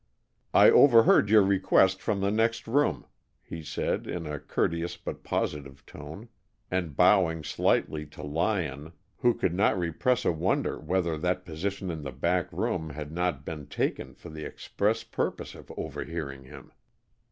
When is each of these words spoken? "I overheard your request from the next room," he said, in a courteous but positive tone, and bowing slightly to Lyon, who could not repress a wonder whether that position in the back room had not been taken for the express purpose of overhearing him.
"I 0.51 0.71
overheard 0.71 1.29
your 1.29 1.43
request 1.43 2.01
from 2.01 2.21
the 2.21 2.31
next 2.31 2.67
room," 2.67 3.05
he 3.43 3.61
said, 3.61 4.07
in 4.07 4.25
a 4.25 4.39
courteous 4.39 4.97
but 4.97 5.21
positive 5.23 5.85
tone, 5.85 6.27
and 6.71 6.95
bowing 6.95 7.43
slightly 7.43 8.07
to 8.07 8.23
Lyon, 8.23 8.93
who 9.17 9.35
could 9.35 9.53
not 9.53 9.77
repress 9.77 10.25
a 10.25 10.31
wonder 10.31 10.79
whether 10.79 11.19
that 11.19 11.45
position 11.45 11.91
in 11.91 12.01
the 12.01 12.11
back 12.11 12.51
room 12.51 12.89
had 12.89 13.11
not 13.11 13.45
been 13.45 13.67
taken 13.67 14.15
for 14.15 14.29
the 14.29 14.43
express 14.43 15.03
purpose 15.03 15.53
of 15.53 15.69
overhearing 15.77 16.45
him. 16.45 16.71